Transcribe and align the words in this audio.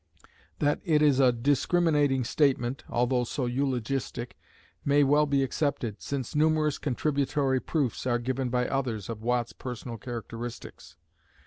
That 0.57 0.81
it 0.83 1.03
is 1.03 1.19
a 1.19 1.31
discriminating 1.31 2.23
statement, 2.23 2.83
altho 2.91 3.23
so 3.23 3.45
eulogistic, 3.45 4.35
may 4.83 5.03
well 5.03 5.27
be 5.27 5.43
accepted, 5.43 6.01
since 6.01 6.33
numerous 6.33 6.79
contributory 6.79 7.59
proofs 7.59 8.07
are 8.07 8.17
given 8.17 8.49
by 8.49 8.67
others 8.67 9.09
of 9.09 9.21
Watt's 9.21 9.53
personal 9.53 9.99
characteristics. 9.99 10.95